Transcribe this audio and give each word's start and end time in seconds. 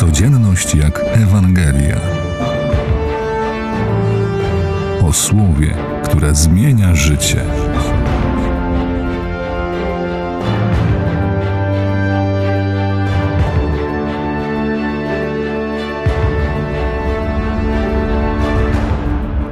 Codzienność 0.00 0.74
jak 0.74 1.00
Ewangelia. 1.04 2.00
O 5.02 5.12
słowie, 5.12 5.74
które 6.04 6.34
zmienia 6.34 6.94
życie. 6.94 7.44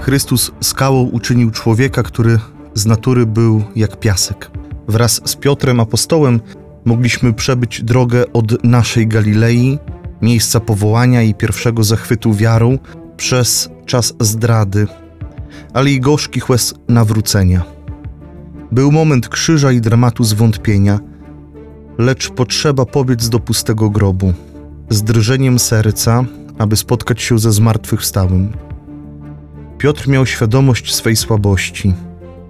Chrystus 0.00 0.50
skałą 0.60 1.02
uczynił 1.02 1.50
człowieka, 1.50 2.02
który 2.02 2.38
z 2.74 2.86
natury 2.86 3.26
był 3.26 3.62
jak 3.76 4.00
piasek. 4.00 4.50
Wraz 4.86 5.20
z 5.24 5.36
Piotrem 5.36 5.80
apostołem 5.80 6.40
mogliśmy 6.84 7.32
przebyć 7.32 7.82
drogę 7.82 8.32
od 8.32 8.64
naszej 8.64 9.06
Galilei, 9.06 9.78
miejsca 10.22 10.60
powołania 10.60 11.22
i 11.22 11.34
pierwszego 11.34 11.84
zachwytu 11.84 12.34
wiarą, 12.34 12.78
przez 13.16 13.70
czas 13.86 14.14
zdrady, 14.20 14.86
ale 15.74 15.90
i 15.90 16.00
gorzkich 16.00 16.50
łez 16.50 16.74
nawrócenia. 16.88 17.62
Był 18.72 18.92
moment 18.92 19.28
krzyża 19.28 19.72
i 19.72 19.80
dramatu 19.80 20.24
zwątpienia, 20.24 21.00
lecz 21.98 22.30
potrzeba 22.30 22.86
pobiec 22.86 23.28
do 23.28 23.40
pustego 23.40 23.90
grobu, 23.90 24.32
z 24.90 25.02
drżeniem 25.02 25.58
serca, 25.58 26.24
aby 26.58 26.76
spotkać 26.76 27.22
się 27.22 27.38
ze 27.38 27.52
zmartwychwstałym. 27.52 28.52
Piotr 29.78 30.08
miał 30.08 30.26
świadomość 30.26 30.94
swej 30.94 31.16
słabości. 31.16 31.94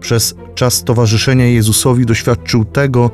Przez 0.01 0.35
czas 0.55 0.85
towarzyszenia 0.85 1.47
Jezusowi 1.47 2.07
doświadczył 2.07 2.65
tego, 2.65 3.11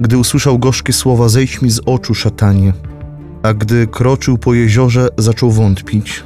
gdy 0.00 0.18
usłyszał 0.18 0.58
gorzkie 0.58 0.92
słowa: 0.92 1.28
Zejdź 1.28 1.62
mi 1.62 1.70
z 1.70 1.80
oczu, 1.86 2.14
szatanie. 2.14 2.72
A 3.42 3.54
gdy 3.54 3.86
kroczył 3.86 4.38
po 4.38 4.54
jeziorze, 4.54 5.08
zaczął 5.18 5.50
wątpić. 5.50 6.24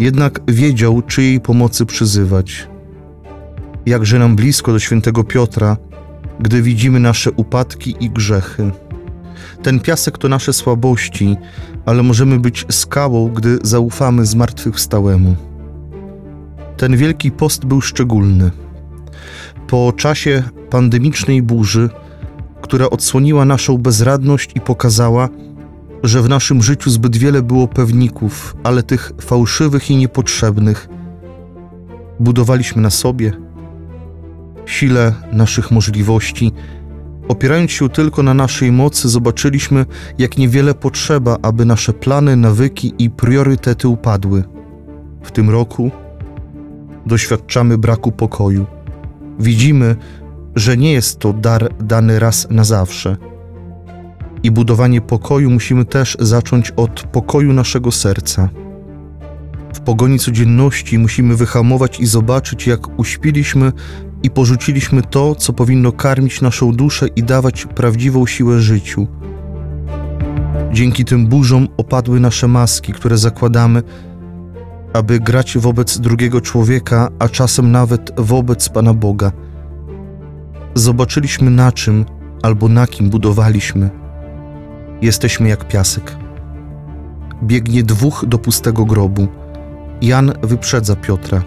Jednak 0.00 0.40
wiedział, 0.48 1.02
czyjej 1.02 1.40
pomocy 1.40 1.86
przyzywać. 1.86 2.68
Jakże 3.86 4.18
nam 4.18 4.36
blisko 4.36 4.72
do 4.72 4.78
świętego 4.78 5.24
Piotra, 5.24 5.76
gdy 6.40 6.62
widzimy 6.62 7.00
nasze 7.00 7.30
upadki 7.32 7.96
i 8.00 8.10
grzechy. 8.10 8.70
Ten 9.62 9.80
piasek 9.80 10.18
to 10.18 10.28
nasze 10.28 10.52
słabości, 10.52 11.36
ale 11.86 12.02
możemy 12.02 12.40
być 12.40 12.66
skałą, 12.70 13.28
gdy 13.28 13.58
zaufamy 13.62 14.26
zmartwychwstałemu. 14.26 15.36
Ten 16.76 16.96
wielki 16.96 17.30
post 17.30 17.64
był 17.64 17.80
szczególny. 17.80 18.50
Po 19.66 19.92
czasie 19.96 20.42
pandemicznej 20.70 21.42
burzy, 21.42 21.90
która 22.62 22.90
odsłoniła 22.90 23.44
naszą 23.44 23.78
bezradność 23.78 24.50
i 24.54 24.60
pokazała, 24.60 25.28
że 26.02 26.22
w 26.22 26.28
naszym 26.28 26.62
życiu 26.62 26.90
zbyt 26.90 27.16
wiele 27.16 27.42
było 27.42 27.68
pewników, 27.68 28.56
ale 28.62 28.82
tych 28.82 29.12
fałszywych 29.20 29.90
i 29.90 29.96
niepotrzebnych, 29.96 30.88
budowaliśmy 32.20 32.82
na 32.82 32.90
sobie, 32.90 33.32
sile 34.66 35.14
naszych 35.32 35.70
możliwości. 35.70 36.52
Opierając 37.28 37.70
się 37.70 37.88
tylko 37.88 38.22
na 38.22 38.34
naszej 38.34 38.72
mocy, 38.72 39.08
zobaczyliśmy, 39.08 39.86
jak 40.18 40.38
niewiele 40.38 40.74
potrzeba, 40.74 41.36
aby 41.42 41.64
nasze 41.64 41.92
plany, 41.92 42.36
nawyki 42.36 42.94
i 42.98 43.10
priorytety 43.10 43.88
upadły. 43.88 44.44
W 45.22 45.30
tym 45.30 45.50
roku 45.50 45.90
doświadczamy 47.06 47.78
braku 47.78 48.12
pokoju. 48.12 48.66
Widzimy, 49.38 49.96
że 50.54 50.76
nie 50.76 50.92
jest 50.92 51.18
to 51.18 51.32
dar 51.32 51.74
dany 51.80 52.18
raz 52.18 52.46
na 52.50 52.64
zawsze. 52.64 53.16
I 54.46 54.50
budowanie 54.50 55.00
pokoju 55.00 55.50
musimy 55.50 55.84
też 55.84 56.16
zacząć 56.20 56.70
od 56.70 57.02
pokoju 57.02 57.52
naszego 57.52 57.92
serca. 57.92 58.48
W 59.74 59.80
pogoni 59.80 60.18
codzienności 60.18 60.98
musimy 60.98 61.36
wyhamować 61.36 62.00
i 62.00 62.06
zobaczyć, 62.06 62.66
jak 62.66 62.98
uśpiliśmy 62.98 63.72
i 64.22 64.30
porzuciliśmy 64.30 65.02
to, 65.02 65.34
co 65.34 65.52
powinno 65.52 65.92
karmić 65.92 66.40
naszą 66.40 66.72
duszę 66.72 67.06
i 67.16 67.22
dawać 67.22 67.66
prawdziwą 67.66 68.26
siłę 68.26 68.60
życiu. 68.60 69.06
Dzięki 70.72 71.04
tym 71.04 71.26
burzom 71.26 71.68
opadły 71.76 72.20
nasze 72.20 72.48
maski, 72.48 72.92
które 72.92 73.18
zakładamy, 73.18 73.82
aby 74.92 75.20
grać 75.20 75.58
wobec 75.58 75.98
drugiego 75.98 76.40
człowieka, 76.40 77.08
a 77.18 77.28
czasem 77.28 77.72
nawet 77.72 78.12
wobec 78.16 78.68
Pana 78.68 78.94
Boga. 78.94 79.32
Zobaczyliśmy 80.74 81.50
na 81.50 81.72
czym 81.72 82.04
albo 82.42 82.68
na 82.68 82.86
kim 82.86 83.10
budowaliśmy. 83.10 84.05
Jesteśmy 85.02 85.48
jak 85.48 85.68
piasek. 85.68 86.16
Biegnie 87.42 87.82
dwóch 87.82 88.24
do 88.26 88.38
pustego 88.38 88.84
grobu. 88.84 89.28
Jan 90.02 90.32
wyprzedza 90.42 90.96
Piotra. 90.96 91.42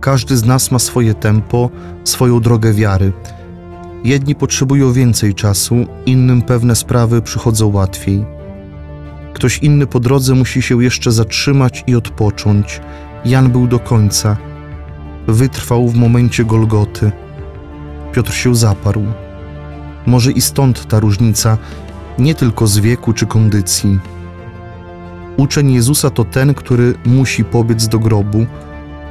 Każdy 0.00 0.36
z 0.36 0.44
nas 0.44 0.70
ma 0.70 0.78
swoje 0.78 1.14
tempo, 1.14 1.70
swoją 2.04 2.40
drogę 2.40 2.72
wiary. 2.72 3.12
Jedni 4.04 4.34
potrzebują 4.34 4.92
więcej 4.92 5.34
czasu, 5.34 5.86
innym 6.06 6.42
pewne 6.42 6.76
sprawy 6.76 7.22
przychodzą 7.22 7.72
łatwiej. 7.72 8.24
Ktoś 9.32 9.58
inny 9.58 9.86
po 9.86 10.00
drodze 10.00 10.34
musi 10.34 10.62
się 10.62 10.82
jeszcze 10.82 11.12
zatrzymać 11.12 11.84
i 11.86 11.94
odpocząć. 11.94 12.80
Jan 13.24 13.50
był 13.50 13.66
do 13.66 13.78
końca. 13.78 14.36
Wytrwał 15.26 15.88
w 15.88 15.94
momencie 15.94 16.44
Golgoty. 16.44 17.12
Piotr 18.12 18.32
się 18.32 18.54
zaparł. 18.54 19.02
Może 20.06 20.32
i 20.32 20.40
stąd 20.40 20.88
ta 20.88 21.00
różnica, 21.00 21.58
nie 22.18 22.34
tylko 22.34 22.66
z 22.66 22.78
wieku 22.78 23.12
czy 23.12 23.26
kondycji. 23.26 23.98
Uczeń 25.36 25.72
Jezusa 25.72 26.10
to 26.10 26.24
ten, 26.24 26.54
który 26.54 26.94
musi 27.06 27.44
pobiec 27.44 27.88
do 27.88 27.98
grobu, 27.98 28.46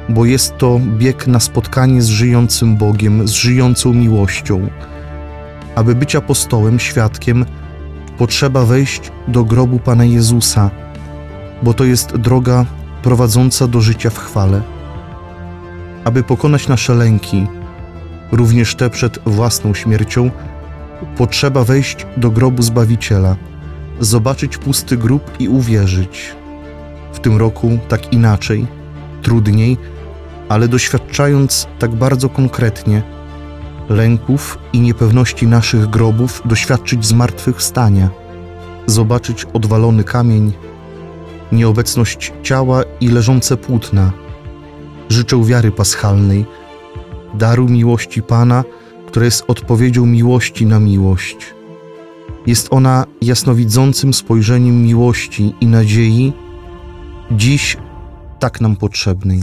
bo 0.08 0.24
jest 0.24 0.58
to 0.58 0.80
bieg 0.98 1.26
na 1.26 1.40
spotkanie 1.40 2.02
z 2.02 2.06
żyjącym 2.06 2.76
Bogiem, 2.76 3.28
z 3.28 3.30
żyjącą 3.30 3.92
miłością. 3.92 4.68
Aby 5.74 5.94
być 5.94 6.16
apostołem, 6.16 6.78
świadkiem, 6.78 7.44
potrzeba 8.18 8.64
wejść 8.64 9.12
do 9.28 9.44
grobu 9.44 9.78
Pana 9.78 10.04
Jezusa, 10.04 10.70
bo 11.62 11.74
to 11.74 11.84
jest 11.84 12.16
droga 12.16 12.64
prowadząca 13.02 13.66
do 13.66 13.80
życia 13.80 14.10
w 14.10 14.18
chwale. 14.18 14.62
Aby 16.04 16.22
pokonać 16.22 16.68
nasze 16.68 16.94
lęki, 16.94 17.46
również 18.32 18.74
te 18.74 18.90
przed 18.90 19.18
własną 19.26 19.74
śmiercią, 19.74 20.30
potrzeba 21.16 21.64
wejść 21.64 22.06
do 22.16 22.30
grobu 22.30 22.62
Zbawiciela, 22.62 23.36
zobaczyć 24.00 24.58
pusty 24.58 24.96
grób 24.96 25.30
i 25.38 25.48
uwierzyć. 25.48 26.34
W 27.12 27.20
tym 27.20 27.36
roku 27.36 27.78
tak 27.88 28.12
inaczej, 28.12 28.66
trudniej, 29.22 29.76
ale 30.48 30.68
doświadczając 30.68 31.68
tak 31.78 31.94
bardzo 31.94 32.28
konkretnie 32.28 33.02
lęków 33.88 34.58
i 34.72 34.80
niepewności 34.80 35.46
naszych 35.46 35.86
grobów, 35.86 36.42
doświadczyć 36.44 37.06
zmartwychwstania, 37.06 38.10
zobaczyć 38.86 39.44
odwalony 39.52 40.04
kamień, 40.04 40.52
nieobecność 41.52 42.32
ciała 42.42 42.82
i 43.00 43.08
leżące 43.08 43.56
płótna. 43.56 44.12
Życzę 45.08 45.44
wiary 45.44 45.72
paschalnej, 45.72 46.44
daru 47.34 47.68
miłości 47.68 48.22
Pana, 48.22 48.64
która 49.14 49.24
jest 49.24 49.44
odpowiedzią 49.48 50.06
miłości 50.06 50.66
na 50.66 50.80
miłość. 50.80 51.36
Jest 52.46 52.68
ona 52.70 53.06
jasnowidzącym 53.22 54.14
spojrzeniem 54.14 54.82
miłości 54.82 55.54
i 55.60 55.66
nadziei, 55.66 56.32
dziś 57.30 57.76
tak 58.38 58.60
nam 58.60 58.76
potrzebnej. 58.76 59.42